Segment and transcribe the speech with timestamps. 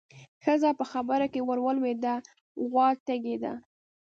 [0.43, 2.13] ښځه په خبره کې ورولوېده:
[2.67, 3.53] غوا تږې ده.